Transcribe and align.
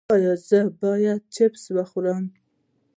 ایا 0.13 0.33
زه 0.47 0.59
باید 0.81 1.21
چپس 1.35 1.63
وخورم؟ 1.75 2.23